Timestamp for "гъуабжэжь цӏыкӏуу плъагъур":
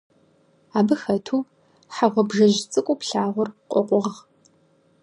2.13-3.49